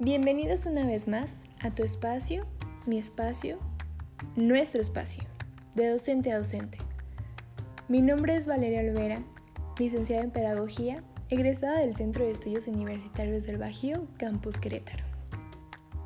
Bienvenidos 0.00 0.64
una 0.66 0.86
vez 0.86 1.08
más 1.08 1.42
a 1.60 1.72
tu 1.72 1.82
espacio, 1.82 2.46
mi 2.86 2.98
espacio, 2.98 3.58
nuestro 4.36 4.80
espacio, 4.80 5.24
de 5.74 5.88
docente 5.88 6.30
a 6.30 6.38
docente. 6.38 6.78
Mi 7.88 8.00
nombre 8.00 8.36
es 8.36 8.46
Valeria 8.46 8.78
Olvera, 8.78 9.20
licenciada 9.76 10.22
en 10.22 10.30
Pedagogía, 10.30 11.02
egresada 11.30 11.80
del 11.80 11.96
Centro 11.96 12.24
de 12.24 12.30
Estudios 12.30 12.68
Universitarios 12.68 13.42
del 13.42 13.58
Bajío, 13.58 14.06
Campus 14.18 14.58
Querétaro. 14.58 15.02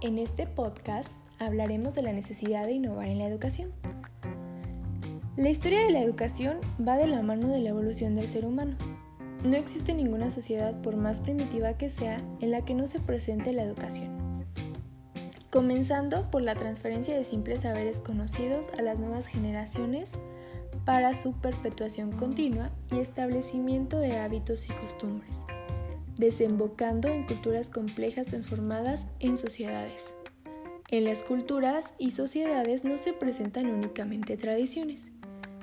En 0.01 0.17
este 0.17 0.47
podcast 0.47 1.13
hablaremos 1.39 1.95
de 1.95 2.01
la 2.01 2.15
necesidad 2.15 2.65
de 2.65 2.73
innovar 2.73 3.09
en 3.09 3.19
la 3.19 3.27
educación. 3.27 3.73
La 5.37 5.51
historia 5.51 5.85
de 5.85 5.91
la 5.91 6.01
educación 6.01 6.61
va 6.81 6.97
de 6.97 7.09
la 7.09 7.21
mano 7.21 7.49
de 7.49 7.61
la 7.61 7.69
evolución 7.69 8.15
del 8.15 8.29
ser 8.29 8.47
humano 8.47 8.75
no 9.45 9.57
existe 9.57 9.93
ninguna 9.95 10.31
sociedad, 10.31 10.81
por 10.83 10.97
más 10.97 11.21
primitiva 11.21 11.77
que 11.77 11.89
sea, 11.89 12.19
en 12.41 12.51
la 12.51 12.65
que 12.65 12.75
no 12.75 12.87
se 12.87 13.01
presente 13.01 13.53
la 13.53 13.65
educación. 13.65 14.23
Comenzando 15.51 16.31
por 16.31 16.43
la 16.43 16.55
transferencia 16.55 17.17
de 17.17 17.25
simples 17.25 17.61
saberes 17.63 18.01
conocidos 18.01 18.69
a 18.79 18.83
las 18.83 18.99
nuevas 18.99 19.27
generaciones 19.27 20.11
para 20.85 21.15
su 21.15 21.33
perpetuación 21.33 22.13
continua 22.13 22.71
y 22.91 22.99
establecimiento 22.99 23.99
de 23.99 24.19
hábitos 24.19 24.67
y 24.67 24.73
costumbres, 24.73 25.37
desembocando 26.17 27.09
en 27.09 27.27
culturas 27.27 27.69
complejas 27.69 28.27
transformadas 28.27 29.07
en 29.21 29.37
sociedades. 29.37 30.15
En 30.89 31.05
las 31.05 31.23
culturas 31.23 31.95
y 31.99 32.11
sociedades 32.11 32.85
no 32.85 32.99
se 32.99 33.13
presentan 33.13 33.67
únicamente 33.67 34.37
tradiciones, 34.37 35.12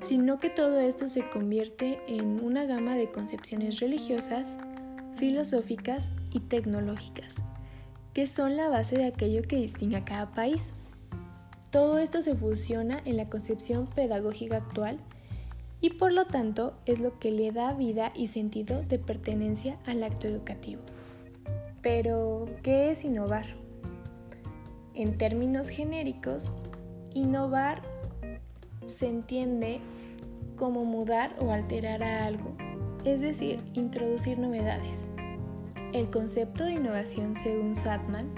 sino 0.08 0.38
que 0.40 0.50
todo 0.50 0.80
esto 0.80 1.08
se 1.08 1.28
convierte 1.28 2.00
en 2.06 2.42
una 2.44 2.64
gama 2.64 2.94
de 2.94 3.10
concepciones 3.10 3.80
religiosas, 3.80 4.58
filosóficas 5.16 6.10
y 6.32 6.40
tecnológicas, 6.40 7.36
que 8.14 8.26
son 8.26 8.56
la 8.56 8.68
base 8.68 8.96
de 8.96 9.06
aquello 9.06 9.42
que 9.42 9.56
distingue 9.56 9.96
a 9.96 10.04
cada 10.04 10.30
país. 10.32 10.72
Todo 11.70 11.98
esto 11.98 12.22
se 12.22 12.34
fusiona 12.34 13.00
en 13.04 13.16
la 13.16 13.28
concepción 13.28 13.86
pedagógica 13.86 14.56
actual 14.56 14.98
y 15.80 15.90
por 15.90 16.12
lo 16.12 16.26
tanto 16.26 16.74
es 16.86 17.00
lo 17.00 17.18
que 17.18 17.30
le 17.30 17.52
da 17.52 17.72
vida 17.74 18.12
y 18.14 18.26
sentido 18.26 18.82
de 18.82 18.98
pertenencia 18.98 19.78
al 19.86 20.02
acto 20.02 20.26
educativo. 20.26 20.82
Pero, 21.82 22.46
¿qué 22.62 22.90
es 22.90 23.04
innovar? 23.04 23.46
En 24.94 25.16
términos 25.16 25.68
genéricos, 25.68 26.50
innovar 27.14 27.80
se 28.86 29.06
entiende 29.06 29.80
como 30.60 30.84
mudar 30.84 31.34
o 31.40 31.52
alterar 31.52 32.02
a 32.02 32.26
algo, 32.26 32.52
es 33.06 33.20
decir, 33.20 33.60
introducir 33.72 34.38
novedades. 34.38 35.08
El 35.94 36.10
concepto 36.10 36.64
de 36.64 36.72
innovación, 36.72 37.34
según 37.42 37.74
Satman, 37.74 38.28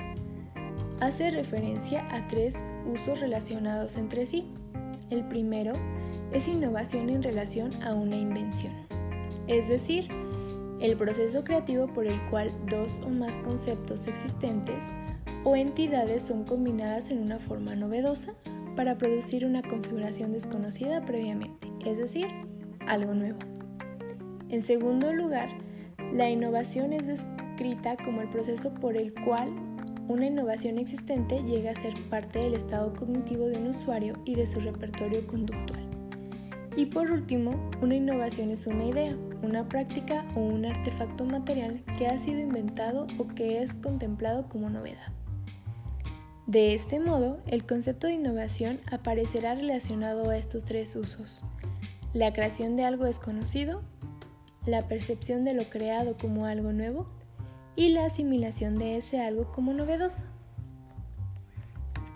hace 1.00 1.32
referencia 1.32 2.06
a 2.14 2.28
tres 2.28 2.56
usos 2.84 3.18
relacionados 3.18 3.96
entre 3.96 4.24
sí. 4.24 4.46
El 5.10 5.26
primero 5.26 5.72
es 6.32 6.46
innovación 6.46 7.10
en 7.10 7.24
relación 7.24 7.72
a 7.82 7.92
una 7.92 8.16
invención, 8.16 8.72
es 9.48 9.66
decir, 9.66 10.06
el 10.80 10.96
proceso 10.96 11.42
creativo 11.42 11.88
por 11.88 12.06
el 12.06 12.20
cual 12.30 12.52
dos 12.70 13.00
o 13.04 13.08
más 13.08 13.34
conceptos 13.40 14.06
existentes 14.06 14.84
o 15.42 15.56
entidades 15.56 16.22
son 16.22 16.44
combinadas 16.44 17.10
en 17.10 17.18
una 17.18 17.40
forma 17.40 17.74
novedosa 17.74 18.32
para 18.74 18.98
producir 18.98 19.44
una 19.44 19.62
configuración 19.62 20.32
desconocida 20.32 21.04
previamente, 21.04 21.68
es 21.84 21.98
decir, 21.98 22.26
algo 22.86 23.14
nuevo. 23.14 23.38
En 24.48 24.62
segundo 24.62 25.12
lugar, 25.12 25.48
la 26.12 26.28
innovación 26.28 26.92
es 26.92 27.06
descrita 27.06 27.96
como 28.04 28.20
el 28.20 28.28
proceso 28.28 28.74
por 28.74 28.96
el 28.96 29.14
cual 29.14 29.50
una 30.08 30.26
innovación 30.26 30.78
existente 30.78 31.42
llega 31.44 31.70
a 31.70 31.76
ser 31.76 31.94
parte 32.10 32.40
del 32.40 32.54
estado 32.54 32.92
cognitivo 32.92 33.46
de 33.46 33.58
un 33.58 33.68
usuario 33.68 34.14
y 34.24 34.34
de 34.34 34.46
su 34.46 34.60
repertorio 34.60 35.26
conductual. 35.26 35.88
Y 36.76 36.86
por 36.86 37.10
último, 37.10 37.70
una 37.80 37.94
innovación 37.94 38.50
es 38.50 38.66
una 38.66 38.84
idea, 38.84 39.16
una 39.42 39.68
práctica 39.68 40.24
o 40.34 40.40
un 40.40 40.64
artefacto 40.64 41.24
material 41.24 41.82
que 41.98 42.06
ha 42.06 42.18
sido 42.18 42.40
inventado 42.40 43.06
o 43.18 43.28
que 43.28 43.62
es 43.62 43.74
contemplado 43.74 44.48
como 44.48 44.70
novedad. 44.70 45.12
De 46.46 46.74
este 46.74 46.98
modo, 46.98 47.38
el 47.46 47.64
concepto 47.64 48.08
de 48.08 48.14
innovación 48.14 48.80
aparecerá 48.90 49.54
relacionado 49.54 50.28
a 50.28 50.36
estos 50.36 50.64
tres 50.64 50.96
usos. 50.96 51.42
La 52.14 52.32
creación 52.32 52.74
de 52.76 52.84
algo 52.84 53.04
desconocido, 53.04 53.82
la 54.66 54.88
percepción 54.88 55.44
de 55.44 55.54
lo 55.54 55.70
creado 55.70 56.16
como 56.16 56.46
algo 56.46 56.72
nuevo 56.72 57.06
y 57.76 57.90
la 57.90 58.06
asimilación 58.06 58.74
de 58.74 58.96
ese 58.96 59.20
algo 59.20 59.52
como 59.52 59.72
novedoso. 59.72 60.24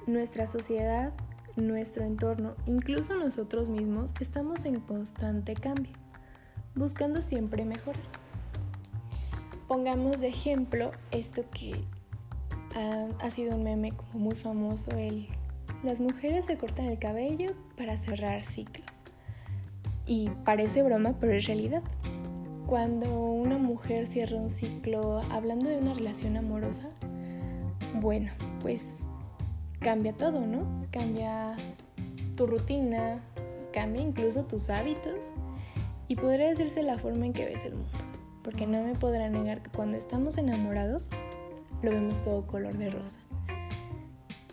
Nuestra 0.08 0.48
sociedad, 0.48 1.12
nuestro 1.54 2.04
entorno, 2.04 2.54
incluso 2.66 3.14
nosotros 3.14 3.68
mismos, 3.68 4.12
estamos 4.20 4.64
en 4.64 4.80
constante 4.80 5.54
cambio, 5.54 5.92
buscando 6.74 7.22
siempre 7.22 7.64
mejorar. 7.64 8.02
Pongamos 9.68 10.20
de 10.20 10.28
ejemplo 10.28 10.90
esto 11.10 11.44
que 11.50 11.84
ha, 12.74 13.30
sido 13.30 13.56
un 13.56 13.62
meme 13.62 13.92
como 13.92 14.24
muy 14.24 14.34
famoso, 14.34 14.90
el 14.92 15.28
las 15.82 16.00
mujeres 16.00 16.46
se 16.46 16.56
cortan 16.56 16.86
el 16.86 16.98
cabello 16.98 17.52
para 17.76 17.96
cerrar 17.96 18.44
ciclos. 18.44 19.02
Y 20.06 20.30
parece 20.44 20.82
broma, 20.82 21.14
pero 21.20 21.34
es 21.34 21.46
realidad. 21.46 21.82
Cuando 22.66 23.08
una 23.14 23.58
mujer 23.58 24.06
cierra 24.06 24.36
un 24.36 24.50
ciclo 24.50 25.20
hablando 25.30 25.68
de 25.68 25.78
una 25.78 25.94
relación 25.94 26.36
amorosa, 26.36 26.88
bueno, 28.00 28.32
pues 28.60 28.84
cambia 29.80 30.12
todo, 30.12 30.44
¿no? 30.46 30.86
Cambia 30.90 31.56
tu 32.36 32.46
rutina, 32.46 33.20
cambia 33.72 34.02
incluso 34.02 34.44
tus 34.44 34.70
hábitos 34.70 35.32
y 36.08 36.16
podría 36.16 36.48
decirse 36.48 36.82
la 36.82 36.98
forma 36.98 37.26
en 37.26 37.32
que 37.32 37.44
ves 37.44 37.64
el 37.64 37.74
mundo. 37.74 37.98
Porque 38.42 38.66
no 38.66 38.82
me 38.82 38.94
podrá 38.94 39.28
negar 39.28 39.62
que 39.62 39.70
cuando 39.70 39.96
estamos 39.96 40.38
enamorados 40.38 41.10
lo 41.82 41.90
vemos 41.90 42.22
todo 42.22 42.46
color 42.46 42.76
de 42.76 42.90
rosa. 42.90 43.20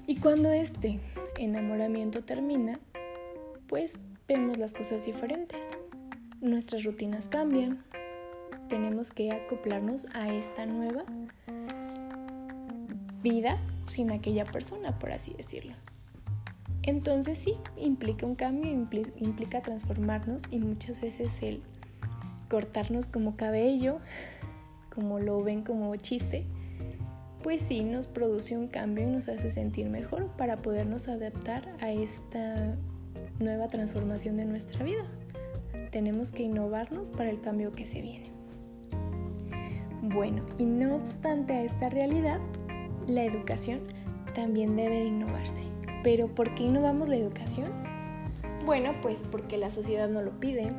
Y 0.06 0.18
cuando 0.18 0.52
este 0.52 1.00
enamoramiento 1.38 2.24
termina, 2.24 2.80
pues 3.68 3.98
vemos 4.28 4.58
las 4.58 4.74
cosas 4.74 5.06
diferentes. 5.06 5.78
Nuestras 6.42 6.84
rutinas 6.84 7.30
cambian, 7.30 7.84
tenemos 8.68 9.12
que 9.12 9.32
acoplarnos 9.32 10.08
a 10.14 10.34
esta 10.34 10.66
nueva 10.66 11.06
vida 13.22 13.60
sin 13.88 14.12
aquella 14.12 14.46
persona, 14.46 15.00
por 15.00 15.12
así 15.12 15.34
decirlo. 15.34 15.74
Entonces 16.84 17.38
sí, 17.38 17.56
implica 17.78 18.26
un 18.26 18.36
cambio, 18.36 18.70
implica 18.72 19.62
transformarnos 19.62 20.44
y 20.52 20.60
muchas 20.60 21.00
veces 21.00 21.42
el 21.42 21.64
cortarnos 22.50 23.08
como 23.08 23.38
cabello, 23.38 24.00
como 24.94 25.20
lo 25.20 25.42
ven 25.42 25.64
como 25.64 25.96
chiste, 25.96 26.46
pues 27.44 27.62
sí 27.62 27.84
nos 27.84 28.08
produce 28.08 28.58
un 28.58 28.68
cambio 28.68 29.04
y 29.04 29.12
nos 29.12 29.28
hace 29.28 29.50
sentir 29.50 29.90
mejor 29.90 30.28
para 30.38 30.62
podernos 30.62 31.10
adaptar 31.10 31.76
a 31.82 31.92
esta 31.92 32.78
nueva 33.40 33.68
transformación 33.68 34.38
de 34.38 34.46
nuestra 34.46 34.84
vida. 34.84 35.06
Tenemos 35.92 36.32
que 36.32 36.44
innovarnos 36.44 37.10
para 37.10 37.30
el 37.30 37.42
cambio 37.42 37.74
que 37.74 37.86
se 37.86 38.02
viene. 38.02 38.32
Bueno, 40.02 40.46
y 40.58 40.66
no 40.66 40.96
obstante 40.96 41.54
a 41.54 41.64
esta 41.64 41.90
realidad, 41.90 42.40
la 43.08 43.24
educación 43.26 43.82
también 44.34 44.76
debe 44.78 45.00
de 45.00 45.06
innovarse. 45.06 45.66
Pero 46.02 46.34
¿por 46.34 46.56
qué 46.56 46.64
innovamos 46.64 47.10
la 47.10 47.18
educación? 47.18 47.68
Bueno, 48.66 48.94
pues 49.02 49.24
porque 49.30 49.58
la 49.58 49.70
sociedad 49.70 50.08
no 50.08 50.22
lo 50.22 50.40
pide, 50.40 50.70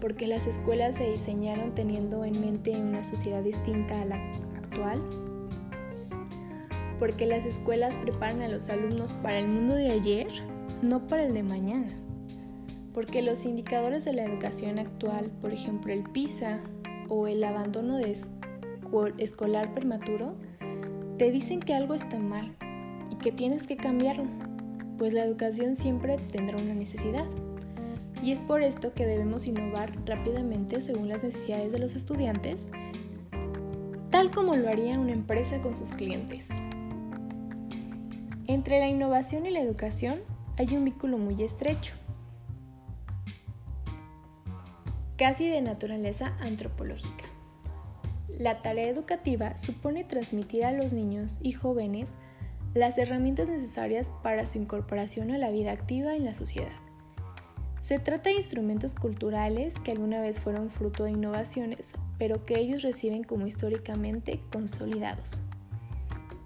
porque 0.00 0.26
las 0.26 0.46
escuelas 0.46 0.94
se 0.96 1.10
diseñaron 1.10 1.74
teniendo 1.74 2.24
en 2.24 2.40
mente 2.40 2.70
una 2.70 3.04
sociedad 3.04 3.42
distinta 3.42 4.00
a 4.00 4.04
la 4.06 4.16
actual, 4.56 5.02
porque 6.98 7.26
las 7.26 7.44
escuelas 7.44 7.96
preparan 7.96 8.42
a 8.42 8.48
los 8.48 8.68
alumnos 8.68 9.12
para 9.12 9.38
el 9.38 9.48
mundo 9.48 9.74
de 9.74 9.90
ayer, 9.90 10.28
no 10.82 11.06
para 11.06 11.24
el 11.24 11.34
de 11.34 11.42
mañana. 11.42 11.92
Porque 12.94 13.22
los 13.22 13.44
indicadores 13.44 14.04
de 14.04 14.14
la 14.14 14.24
educación 14.24 14.78
actual, 14.78 15.30
por 15.40 15.52
ejemplo 15.52 15.92
el 15.92 16.04
PISA 16.04 16.60
o 17.08 17.26
el 17.26 17.44
abandono 17.44 17.98
escolar 19.18 19.74
prematuro, 19.74 20.34
te 21.18 21.30
dicen 21.30 21.60
que 21.60 21.74
algo 21.74 21.94
está 21.94 22.18
mal 22.18 22.54
y 23.10 23.16
que 23.16 23.32
tienes 23.32 23.66
que 23.66 23.76
cambiarlo, 23.76 24.24
pues 24.98 25.12
la 25.12 25.24
educación 25.24 25.76
siempre 25.76 26.16
tendrá 26.16 26.56
una 26.56 26.74
necesidad. 26.74 27.26
Y 28.22 28.32
es 28.32 28.40
por 28.40 28.62
esto 28.62 28.94
que 28.94 29.06
debemos 29.06 29.46
innovar 29.46 29.92
rápidamente 30.06 30.80
según 30.80 31.08
las 31.08 31.22
necesidades 31.22 31.70
de 31.72 31.78
los 31.78 31.94
estudiantes, 31.94 32.68
tal 34.10 34.30
como 34.30 34.56
lo 34.56 34.70
haría 34.70 34.98
una 34.98 35.12
empresa 35.12 35.60
con 35.60 35.74
sus 35.74 35.90
clientes. 35.90 36.48
Entre 38.48 38.78
la 38.78 38.86
innovación 38.86 39.44
y 39.46 39.50
la 39.50 39.60
educación 39.60 40.20
hay 40.56 40.76
un 40.76 40.84
vínculo 40.84 41.18
muy 41.18 41.42
estrecho, 41.42 41.94
casi 45.16 45.48
de 45.48 45.60
naturaleza 45.62 46.36
antropológica. 46.40 47.24
la 48.38 48.60
tarea 48.60 48.88
educativa 48.88 49.56
supone 49.56 50.04
transmitir 50.04 50.64
a 50.64 50.72
los 50.72 50.92
niños 50.92 51.38
y 51.42 51.52
jóvenes 51.52 52.16
las 52.74 52.98
herramientas 52.98 53.48
necesarias 53.48 54.12
para 54.22 54.46
su 54.46 54.58
incorporación 54.58 55.30
a 55.30 55.38
la 55.38 55.50
vida 55.50 55.72
activa 55.72 56.14
en 56.14 56.26
la 56.26 56.34
sociedad. 56.34 56.76
Se 57.80 57.98
trata 57.98 58.28
de 58.28 58.36
instrumentos 58.36 58.94
culturales 58.94 59.78
que 59.78 59.92
alguna 59.92 60.20
vez 60.20 60.38
fueron 60.38 60.68
fruto 60.68 61.04
de 61.04 61.12
innovaciones, 61.12 61.94
pero 62.18 62.44
que 62.44 62.58
ellos 62.58 62.82
reciben 62.82 63.24
como 63.24 63.46
históricamente 63.46 64.40
consolidados. 64.52 65.40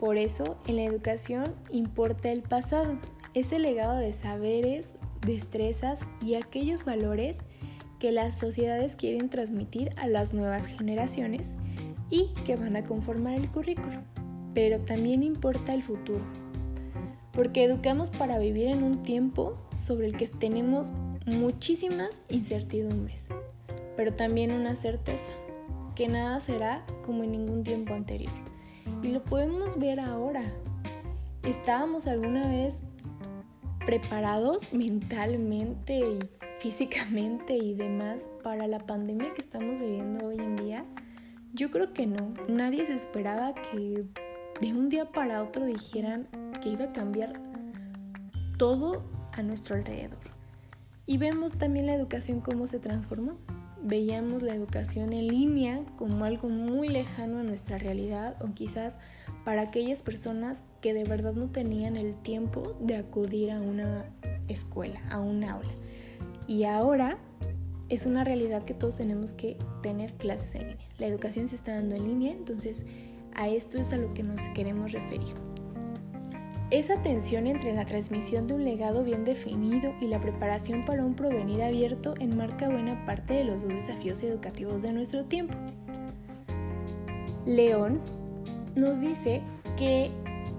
Por 0.01 0.17
eso, 0.17 0.57
en 0.67 0.77
la 0.77 0.85
educación 0.85 1.55
importa 1.71 2.33
el 2.33 2.41
pasado, 2.41 2.99
ese 3.35 3.59
legado 3.59 3.99
de 3.99 4.15
saberes, 4.15 4.95
destrezas 5.27 6.07
y 6.25 6.37
aquellos 6.37 6.87
valores 6.87 7.41
que 7.99 8.11
las 8.11 8.39
sociedades 8.39 8.97
quieren 8.97 9.29
transmitir 9.29 9.93
a 9.99 10.07
las 10.07 10.33
nuevas 10.33 10.65
generaciones 10.65 11.55
y 12.09 12.29
que 12.47 12.57
van 12.57 12.77
a 12.77 12.87
conformar 12.87 13.35
el 13.35 13.51
currículo. 13.51 14.01
Pero 14.55 14.81
también 14.81 15.23
importa 15.23 15.75
el 15.75 15.83
futuro, 15.83 16.25
porque 17.35 17.65
educamos 17.65 18.09
para 18.09 18.39
vivir 18.39 18.69
en 18.69 18.83
un 18.83 19.03
tiempo 19.03 19.59
sobre 19.77 20.07
el 20.07 20.17
que 20.17 20.29
tenemos 20.29 20.95
muchísimas 21.27 22.23
incertidumbres, 22.31 23.29
pero 23.99 24.15
también 24.15 24.51
una 24.51 24.77
certeza, 24.77 25.35
que 25.95 26.09
nada 26.09 26.41
será 26.41 26.87
como 27.05 27.23
en 27.23 27.33
ningún 27.33 27.65
tiempo 27.65 27.93
anterior. 27.93 28.50
Y 29.03 29.09
lo 29.09 29.25
podemos 29.25 29.79
ver 29.79 30.01
ahora. 30.01 30.43
¿Estábamos 31.43 32.07
alguna 32.07 32.49
vez 32.49 32.83
preparados 33.87 34.73
mentalmente 34.73 35.99
y 35.99 36.19
físicamente 36.59 37.57
y 37.57 37.75
demás 37.75 38.27
para 38.43 38.67
la 38.67 38.79
pandemia 38.81 39.33
que 39.35 39.41
estamos 39.41 39.79
viviendo 39.79 40.27
hoy 40.27 40.39
en 40.39 40.57
día? 40.57 40.85
Yo 41.53 41.71
creo 41.71 41.93
que 41.93 42.07
no. 42.07 42.35
Nadie 42.49 42.87
se 42.87 42.95
esperaba 42.95 43.55
que 43.55 44.05
de 44.61 44.75
un 44.75 44.89
día 44.89 45.07
para 45.07 45.43
otro 45.43 45.65
dijeran 45.65 46.29
que 46.63 46.69
iba 46.71 46.85
a 46.85 46.93
cambiar 46.93 47.41
todo 48.59 49.03
a 49.33 49.43
nuestro 49.43 49.77
alrededor. 49.77 50.21
Y 51.07 51.19
vemos 51.19 51.53
también 51.53 51.87
la 51.87 51.95
educación 51.95 52.41
cómo 52.41 52.67
se 52.67 52.79
transformó. 52.79 53.39
Veíamos 53.83 54.43
la 54.43 54.55
educación 54.55 55.13
en 55.13 55.29
línea 55.29 55.83
como 55.97 56.25
algo 56.25 56.49
muy 56.49 56.89
lejano 56.89 57.39
a 57.39 57.43
nuestra 57.43 57.79
realidad 57.79 58.37
o 58.43 58.53
quizás 58.55 58.99
para 59.45 59.63
aquellas 59.63 60.03
personas 60.03 60.65
que 60.81 60.93
de 60.93 61.05
verdad 61.05 61.33
no 61.33 61.51
tenían 61.51 61.97
el 61.97 62.15
tiempo 62.15 62.77
de 62.81 62.97
acudir 62.97 63.51
a 63.51 63.61
una 63.61 64.05
escuela, 64.49 65.01
a 65.11 65.19
un 65.19 65.45
aula. 65.45 65.73
Y 66.47 66.65
ahora 66.65 67.19
es 67.89 68.07
una 68.07 68.23
realidad 68.23 68.65
que 68.65 68.75
todos 68.75 68.97
tenemos 68.97 69.33
que 69.33 69.57
tener 69.83 70.13
clases 70.15 70.55
en 70.55 70.69
línea. 70.69 70.89
La 70.99 71.07
educación 71.07 71.49
se 71.49 71.57
está 71.57 71.75
dando 71.75 71.97
en 71.97 72.07
línea, 72.07 72.33
entonces 72.33 72.85
a 73.35 73.49
esto 73.49 73.79
es 73.79 73.93
a 73.93 73.97
lo 73.97 74.13
que 74.15 74.23
nos 74.23 74.41
queremos 74.55 74.93
referir. 74.93 75.50
Esa 76.71 77.03
tensión 77.03 77.49
entre 77.49 77.75
la 77.75 77.85
transmisión 77.85 78.47
de 78.47 78.55
un 78.55 78.65
legado 78.65 79.03
bien 79.03 79.25
definido 79.25 79.93
y 80.01 80.07
la 80.07 80.21
preparación 80.21 80.85
para 80.85 81.05
un 81.05 81.15
provenir 81.15 81.63
abierto 81.63 82.15
enmarca 82.21 82.69
buena 82.69 83.05
parte 83.05 83.35
de 83.35 83.43
los 83.43 83.63
dos 83.63 83.73
desafíos 83.73 84.23
educativos 84.23 84.83
de 84.83 84.93
nuestro 84.93 85.25
tiempo. 85.25 85.55
León 87.45 88.01
nos 88.77 89.01
dice 89.01 89.43
que 89.77 90.13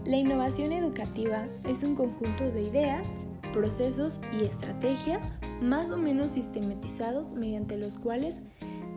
la 0.06 0.18
innovación 0.18 0.74
educativa 0.74 1.48
es 1.63 1.81
un 1.81 1.96
conjunto 1.96 2.52
de 2.52 2.63
ideas, 2.63 3.08
procesos 3.54 4.19
y 4.38 4.44
estrategias 4.44 5.25
más 5.62 5.92
o 5.92 5.98
menos 5.98 6.31
sistematizados 6.31 7.31
mediante 7.31 7.78
los 7.78 7.96
cuales 7.96 8.42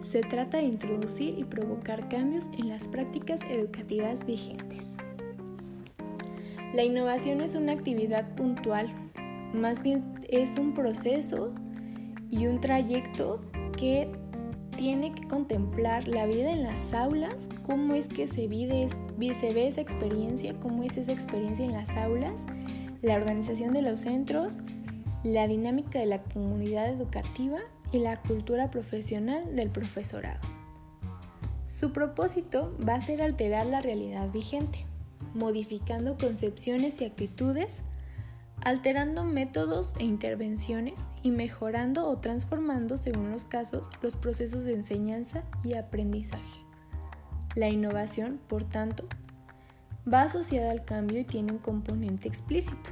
se 0.03 0.23
trata 0.23 0.59
de 0.59 0.65
introducir 0.65 1.39
y 1.39 1.45
provocar 1.45 2.09
cambios 2.09 2.51
en 2.59 2.71
las 2.71 2.89
prácticas 2.89 3.41
educativas 3.49 4.27
vigentes. 4.27 4.97
La 6.75 6.83
innovación 6.83 7.41
es 7.41 7.55
una 7.55 7.71
actividad 7.71 8.35
puntual, 8.35 8.89
más 9.53 9.81
bien 9.81 10.21
es 10.29 10.59
un 10.59 10.75
proceso 10.75 11.55
y 12.33 12.49
un 12.49 12.61
trayecto 12.61 13.41
que 13.79 14.11
tiene 14.77 15.15
que 15.15 15.29
contemplar 15.29 16.09
la 16.09 16.27
vida 16.27 16.51
en 16.51 16.65
las 16.65 16.93
aulas, 16.93 17.49
cómo 17.63 17.95
es 17.95 18.09
que 18.09 18.27
se, 18.27 18.49
vive, 18.49 18.89
se 18.89 19.55
ve 19.55 19.69
esa 19.69 19.83
experiencia, 19.83 20.59
cómo 20.59 20.83
es 20.83 20.97
esa 20.97 21.13
experiencia 21.13 21.65
en 21.65 21.75
las 21.75 21.91
aulas, 21.91 22.43
la 23.03 23.15
organización 23.15 23.73
de 23.73 23.83
los 23.83 24.01
centros, 24.01 24.59
la 25.23 25.47
dinámica 25.47 26.01
de 26.01 26.07
la 26.07 26.25
comunidad 26.25 26.89
educativa 26.89 27.61
y 27.93 28.01
la 28.01 28.21
cultura 28.21 28.73
profesional 28.73 29.55
del 29.55 29.71
profesorado. 29.71 30.41
Su 31.69 31.93
propósito 31.93 32.77
va 32.85 32.97
a 32.97 33.01
ser 33.01 33.23
alterar 33.23 33.67
la 33.67 33.81
realidad 33.81 34.29
vigente, 34.33 34.87
modificando 35.35 36.17
concepciones 36.17 37.01
y 37.01 37.05
actitudes, 37.05 37.83
alterando 38.63 39.25
métodos 39.25 39.93
e 39.99 40.05
intervenciones 40.05 40.95
y 41.23 41.31
mejorando 41.31 42.09
o 42.09 42.19
transformando, 42.19 42.97
según 42.97 43.31
los 43.31 43.45
casos, 43.45 43.89
los 44.01 44.17
procesos 44.17 44.65
de 44.65 44.75
enseñanza 44.75 45.43
y 45.63 45.75
aprendizaje. 45.75 46.61
La 47.55 47.69
innovación, 47.69 48.41
por 48.49 48.65
tanto, 48.65 49.07
va 50.13 50.23
asociada 50.23 50.71
al 50.71 50.85
cambio 50.85 51.21
y 51.21 51.25
tiene 51.25 51.53
un 51.53 51.59
componente 51.59 52.29
explícito, 52.29 52.91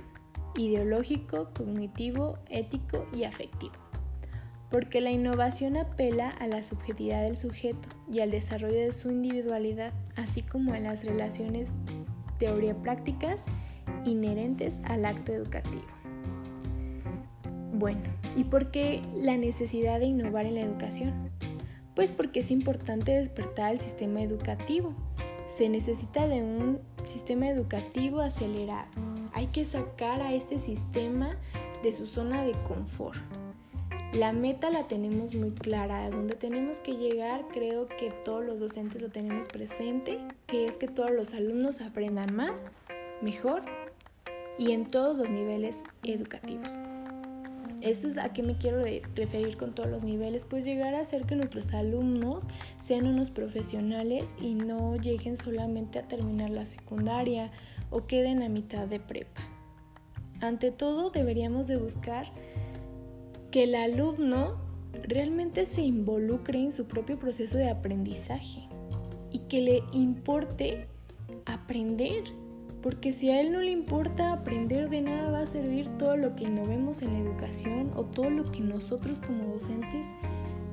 ideológico, 0.56 1.50
cognitivo, 1.54 2.38
ético 2.48 3.06
y 3.12 3.24
afectivo. 3.24 3.74
Porque 4.70 5.00
la 5.00 5.10
innovación 5.10 5.76
apela 5.76 6.30
a 6.30 6.46
la 6.46 6.62
subjetividad 6.62 7.22
del 7.22 7.36
sujeto 7.36 7.88
y 8.10 8.20
al 8.20 8.30
desarrollo 8.30 8.78
de 8.78 8.92
su 8.92 9.10
individualidad, 9.10 9.92
así 10.16 10.42
como 10.42 10.72
a 10.72 10.78
las 10.78 11.04
relaciones 11.04 11.68
teoría-prácticas 12.38 13.42
inherentes 14.04 14.80
al 14.84 15.04
acto 15.04 15.32
educativo. 15.32 15.82
Bueno, 17.72 18.02
¿y 18.36 18.44
por 18.44 18.70
qué 18.70 19.02
la 19.16 19.36
necesidad 19.36 19.98
de 19.98 20.06
innovar 20.06 20.46
en 20.46 20.54
la 20.54 20.60
educación? 20.60 21.30
Pues 21.94 22.12
porque 22.12 22.40
es 22.40 22.50
importante 22.50 23.12
despertar 23.12 23.72
el 23.72 23.78
sistema 23.78 24.22
educativo. 24.22 24.94
Se 25.56 25.68
necesita 25.68 26.26
de 26.26 26.42
un 26.42 26.80
sistema 27.04 27.48
educativo 27.48 28.20
acelerado. 28.20 28.88
Hay 29.32 29.48
que 29.48 29.64
sacar 29.64 30.22
a 30.22 30.32
este 30.32 30.58
sistema 30.58 31.36
de 31.82 31.92
su 31.92 32.06
zona 32.06 32.44
de 32.44 32.52
confort. 32.68 33.18
La 34.12 34.34
meta 34.34 34.68
la 34.68 34.86
tenemos 34.86 35.34
muy 35.34 35.52
clara, 35.52 36.04
a 36.04 36.10
donde 36.10 36.34
tenemos 36.34 36.80
que 36.80 36.96
llegar 36.96 37.46
creo 37.50 37.88
que 37.88 38.10
todos 38.10 38.44
los 38.44 38.60
docentes 38.60 39.00
lo 39.00 39.08
tenemos 39.08 39.48
presente, 39.48 40.18
que 40.46 40.66
es 40.66 40.76
que 40.76 40.86
todos 40.86 41.10
los 41.10 41.32
alumnos 41.32 41.80
aprendan 41.80 42.34
más, 42.36 42.60
mejor 43.22 43.62
y 44.58 44.72
en 44.72 44.86
todos 44.86 45.16
los 45.16 45.30
niveles 45.30 45.82
educativos. 46.02 46.70
Esto 47.80 48.06
es 48.06 48.18
a 48.18 48.34
qué 48.34 48.42
me 48.42 48.58
quiero 48.58 48.84
referir 49.14 49.56
con 49.56 49.74
todos 49.74 49.88
los 49.88 50.02
niveles, 50.02 50.44
pues 50.44 50.66
llegar 50.66 50.94
a 50.94 51.00
hacer 51.00 51.24
que 51.24 51.34
nuestros 51.34 51.72
alumnos 51.72 52.46
sean 52.80 53.06
unos 53.06 53.30
profesionales 53.30 54.36
y 54.38 54.54
no 54.54 54.94
lleguen 54.96 55.38
solamente 55.38 55.98
a 55.98 56.06
terminar 56.06 56.50
la 56.50 56.66
secundaria 56.66 57.50
o 57.88 58.06
queden 58.06 58.42
a 58.42 58.50
mitad 58.50 58.86
de 58.86 59.00
prepa. 59.00 59.40
Ante 60.42 60.70
todo 60.70 61.08
deberíamos 61.08 61.66
de 61.66 61.78
buscar 61.78 62.26
que 63.52 63.64
el 63.64 63.76
alumno 63.76 64.56
realmente 65.04 65.64
se 65.64 65.82
involucre 65.82 66.58
en 66.58 66.72
su 66.72 66.86
propio 66.86 67.20
proceso 67.20 67.56
de 67.56 67.70
aprendizaje 67.70 68.68
y 69.30 69.40
que 69.40 69.60
le 69.60 69.82
importe 69.92 70.88
aprender 71.46 72.24
porque 72.82 73.12
si 73.12 73.30
a 73.30 73.40
él 73.40 73.52
no 73.52 73.60
le 73.60 73.70
importa 73.70 74.32
aprender, 74.32 74.90
de 74.90 75.02
nada 75.02 75.30
va 75.30 75.40
a 75.42 75.46
servir 75.46 75.88
todo 75.98 76.16
lo 76.16 76.34
que 76.34 76.44
innovemos 76.44 77.00
en 77.02 77.12
la 77.12 77.20
educación 77.20 77.92
o 77.94 78.04
todo 78.04 78.28
lo 78.28 78.50
que 78.50 78.58
nosotros 78.58 79.20
como 79.20 79.52
docentes 79.52 80.08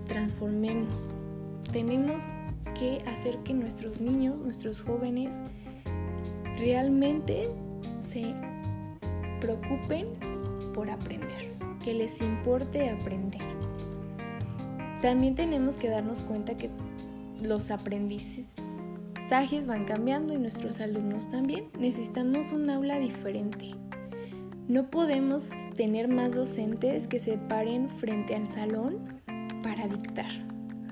transformemos. 0.07 1.13
Tenemos 1.71 2.23
que 2.73 3.03
hacer 3.05 3.37
que 3.43 3.53
nuestros 3.53 4.01
niños, 4.01 4.37
nuestros 4.37 4.81
jóvenes, 4.81 5.35
realmente 6.57 7.47
se 7.99 8.33
preocupen 9.39 10.07
por 10.73 10.89
aprender, 10.89 11.53
que 11.83 11.93
les 11.93 12.21
importe 12.21 12.89
aprender. 12.89 13.41
También 15.01 15.35
tenemos 15.35 15.77
que 15.77 15.89
darnos 15.89 16.21
cuenta 16.21 16.57
que 16.57 16.69
los 17.41 17.71
aprendices 17.71 18.47
van 19.67 19.85
cambiando 19.85 20.33
y 20.33 20.37
nuestros 20.37 20.79
alumnos 20.81 21.29
también. 21.29 21.65
Necesitamos 21.77 22.51
un 22.51 22.69
aula 22.69 22.99
diferente. 22.99 23.75
No 24.67 24.89
podemos 24.89 25.49
tener 25.75 26.07
más 26.07 26.33
docentes 26.33 27.07
que 27.07 27.19
se 27.19 27.37
paren 27.37 27.89
frente 27.89 28.35
al 28.35 28.47
salón 28.47 29.21
para 29.61 29.87
dictar 29.87 30.31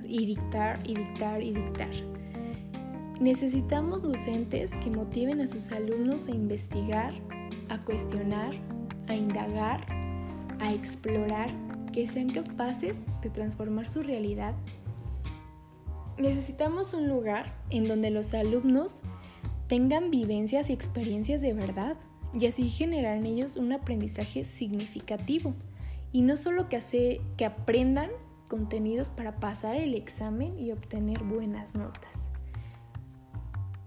y 0.05 0.25
dictar 0.25 0.79
y 0.83 0.95
dictar 0.95 1.41
y 1.41 1.51
dictar. 1.51 1.89
Necesitamos 3.19 4.03
docentes 4.03 4.71
que 4.83 4.91
motiven 4.91 5.41
a 5.41 5.47
sus 5.47 5.71
alumnos 5.71 6.27
a 6.27 6.31
investigar, 6.31 7.13
a 7.69 7.79
cuestionar, 7.79 8.53
a 9.07 9.15
indagar, 9.15 9.81
a 10.59 10.73
explorar, 10.73 11.51
que 11.91 12.07
sean 12.07 12.29
capaces 12.29 12.97
de 13.21 13.29
transformar 13.29 13.89
su 13.89 14.03
realidad 14.03 14.55
necesitamos 16.17 16.93
un 16.93 17.07
lugar 17.07 17.53
en 17.69 17.87
donde 17.87 18.09
los 18.09 18.33
alumnos 18.33 19.01
tengan 19.67 20.11
vivencias 20.11 20.69
y 20.69 20.73
experiencias 20.73 21.41
de 21.41 21.53
verdad 21.53 21.95
y 22.33 22.47
así 22.47 22.69
generar 22.69 23.17
en 23.17 23.25
ellos 23.25 23.55
un 23.55 23.71
aprendizaje 23.71 24.43
significativo 24.43 25.53
y 26.11 26.21
no 26.21 26.37
solo 26.37 26.69
que, 26.69 26.77
hace, 26.77 27.21
que 27.37 27.45
aprendan 27.45 28.09
contenidos 28.47 29.09
para 29.09 29.39
pasar 29.39 29.75
el 29.75 29.93
examen 29.93 30.57
y 30.57 30.71
obtener 30.71 31.23
buenas 31.23 31.75
notas. 31.75 32.29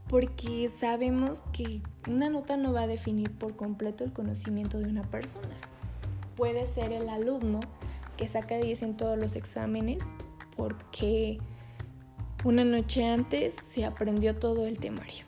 Porque 0.08 0.68
sabemos 0.68 1.42
que 1.52 1.82
una 2.08 2.28
nota 2.28 2.56
no 2.56 2.72
va 2.72 2.82
a 2.82 2.86
definir 2.86 3.30
por 3.30 3.56
completo 3.56 4.04
el 4.04 4.12
conocimiento 4.12 4.78
de 4.78 4.88
una 4.88 5.02
persona. 5.02 5.56
Puede 6.40 6.66
ser 6.66 6.90
el 6.92 7.10
alumno 7.10 7.60
que 8.16 8.26
saca 8.26 8.56
10 8.56 8.80
en 8.80 8.96
todos 8.96 9.18
los 9.18 9.36
exámenes 9.36 9.98
porque 10.56 11.36
una 12.46 12.64
noche 12.64 13.04
antes 13.04 13.52
se 13.52 13.84
aprendió 13.84 14.34
todo 14.34 14.66
el 14.66 14.78
temario. 14.78 15.26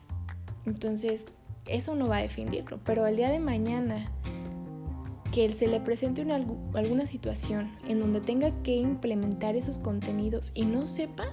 Entonces, 0.65 1.27
eso 1.67 1.95
no 1.95 2.09
va 2.09 2.17
a 2.17 2.23
definirlo, 2.23 2.81
pero 2.83 3.07
el 3.07 3.17
día 3.17 3.29
de 3.29 3.41
mañana 3.41 4.11
que 5.33 5.53
se 5.53 5.67
le 5.67 5.81
presente 5.81 6.23
una, 6.23 6.37
alguna 6.73 7.05
situación 7.05 7.71
en 7.87 8.01
donde 8.01 8.23
tenga 8.23 8.51
que 8.63 8.77
implementar 8.77 9.55
esos 9.55 9.77
contenidos 9.77 10.51
y 10.55 10.65
no 10.65 10.87
sepa, 10.87 11.27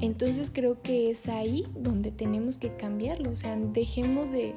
entonces 0.00 0.50
creo 0.52 0.82
que 0.82 1.12
es 1.12 1.28
ahí 1.28 1.68
donde 1.72 2.10
tenemos 2.10 2.58
que 2.58 2.74
cambiarlo. 2.74 3.30
O 3.30 3.36
sea, 3.36 3.54
dejemos 3.54 4.32
de, 4.32 4.56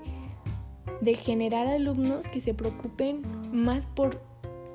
de 1.01 1.13
generar 1.13 1.67
alumnos 1.67 2.27
que 2.27 2.41
se 2.41 2.55
preocupen 2.55 3.21
más 3.51 3.85
por 3.85 4.21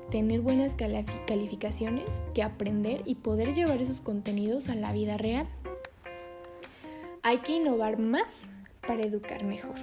tener 0.09 0.41
buenas 0.41 0.75
calificaciones 0.75 2.05
que 2.33 2.43
aprender 2.43 3.01
y 3.05 3.15
poder 3.15 3.53
llevar 3.53 3.81
esos 3.81 4.01
contenidos 4.01 4.69
a 4.69 4.75
la 4.75 4.91
vida 4.93 5.17
real. 5.17 5.47
Hay 7.23 7.39
que 7.39 7.57
innovar 7.57 7.99
más 7.99 8.51
para 8.87 9.03
educar 9.03 9.43
mejor. 9.43 9.75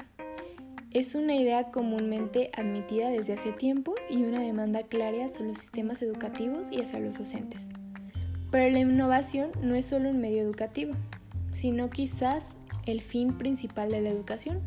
Es 0.93 1.15
una 1.15 1.35
idea 1.35 1.71
comúnmente 1.73 2.51
admitida 2.57 3.09
desde 3.09 3.35
hace 3.35 3.53
tiempo 3.53 3.95
y 4.09 4.23
una 4.23 4.41
demanda 4.41 4.85
clara 4.85 5.25
hacia 5.25 5.45
los 5.45 5.59
sistemas 5.59 6.01
educativos 6.01 6.71
y 6.71 6.81
hacia 6.81 7.01
los 7.01 7.19
docentes. 7.19 7.69
Pero 8.51 8.73
la 8.73 8.79
innovación 8.79 9.51
no 9.61 9.75
es 9.75 9.87
solo 9.87 10.11
un 10.11 10.21
medio 10.21 10.41
educativo, 10.41 10.95
sino 11.53 11.91
quizás 11.91 12.55
el 12.87 13.03
fin 13.03 13.37
principal 13.37 13.91
de 13.91 14.01
la 14.01 14.11
educación. 14.11 14.61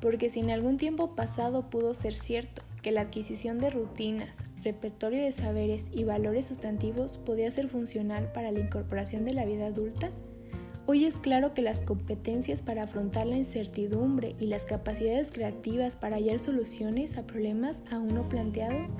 Porque 0.00 0.28
si 0.28 0.40
en 0.40 0.50
algún 0.50 0.76
tiempo 0.76 1.14
pasado 1.14 1.70
pudo 1.70 1.94
ser 1.94 2.14
cierto 2.14 2.62
que 2.86 2.92
la 2.92 3.00
adquisición 3.00 3.58
de 3.58 3.68
rutinas, 3.70 4.36
repertorio 4.62 5.20
de 5.20 5.32
saberes 5.32 5.88
y 5.92 6.04
valores 6.04 6.46
sustantivos 6.46 7.18
podía 7.18 7.50
ser 7.50 7.66
funcional 7.66 8.30
para 8.30 8.52
la 8.52 8.60
incorporación 8.60 9.24
de 9.24 9.32
la 9.32 9.44
vida 9.44 9.66
adulta, 9.66 10.12
Hoy 10.86 11.04
es 11.04 11.18
claro 11.18 11.52
que 11.52 11.62
las 11.62 11.80
competencias 11.80 12.62
para 12.62 12.84
afrontar 12.84 13.26
la 13.26 13.36
incertidumbre 13.36 14.36
y 14.38 14.46
las 14.46 14.66
capacidades 14.66 15.32
creativas 15.32 15.96
para 15.96 16.14
hallar 16.14 16.38
soluciones 16.38 17.18
a 17.18 17.26
problemas 17.26 17.82
aún 17.90 18.14
no 18.14 18.28
planteados 18.28 18.90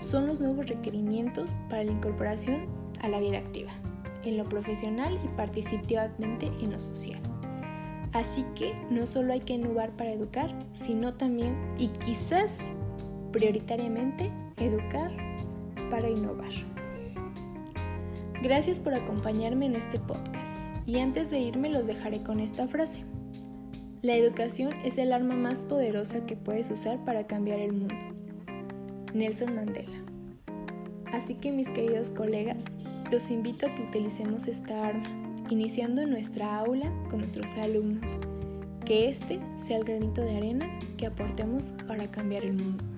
son 0.00 0.26
los 0.26 0.40
nuevos 0.40 0.66
requerimientos 0.66 1.56
para 1.70 1.84
la 1.84 1.92
incorporación 1.92 2.66
a 3.00 3.08
la 3.08 3.20
vida 3.20 3.38
activa, 3.38 3.70
en 4.24 4.38
lo 4.38 4.44
profesional 4.48 5.20
y 5.24 5.28
participativamente 5.36 6.50
en 6.60 6.72
lo 6.72 6.80
social. 6.80 7.20
Así 8.12 8.44
que 8.56 8.74
no 8.90 9.06
solo 9.06 9.32
hay 9.32 9.40
que 9.40 9.52
innovar 9.52 9.92
para 9.92 10.10
educar, 10.10 10.52
sino 10.72 11.14
también 11.14 11.54
y 11.78 11.86
quizás 12.04 12.72
prioritariamente 13.36 14.32
educar 14.56 15.10
para 15.90 16.08
innovar. 16.08 16.48
Gracias 18.42 18.80
por 18.80 18.94
acompañarme 18.94 19.66
en 19.66 19.76
este 19.76 19.98
podcast. 19.98 20.46
Y 20.86 21.00
antes 21.00 21.28
de 21.28 21.40
irme 21.40 21.68
los 21.68 21.86
dejaré 21.86 22.22
con 22.22 22.40
esta 22.40 22.66
frase. 22.66 23.04
La 24.00 24.14
educación 24.14 24.72
es 24.86 24.96
el 24.96 25.12
arma 25.12 25.34
más 25.34 25.66
poderosa 25.66 26.24
que 26.24 26.34
puedes 26.34 26.70
usar 26.70 27.04
para 27.04 27.26
cambiar 27.26 27.60
el 27.60 27.74
mundo. 27.74 27.94
Nelson 29.12 29.54
Mandela. 29.54 30.02
Así 31.12 31.34
que 31.34 31.52
mis 31.52 31.68
queridos 31.68 32.10
colegas, 32.10 32.64
los 33.12 33.30
invito 33.30 33.66
a 33.66 33.74
que 33.74 33.82
utilicemos 33.82 34.48
esta 34.48 34.86
arma, 34.86 35.36
iniciando 35.50 36.06
nuestra 36.06 36.56
aula 36.56 36.90
con 37.10 37.18
nuestros 37.18 37.54
alumnos. 37.56 38.16
Que 38.86 39.10
este 39.10 39.40
sea 39.58 39.76
el 39.76 39.84
granito 39.84 40.22
de 40.22 40.38
arena 40.38 40.78
que 40.96 41.06
aportemos 41.06 41.74
para 41.86 42.10
cambiar 42.10 42.42
el 42.42 42.54
mundo. 42.54 42.95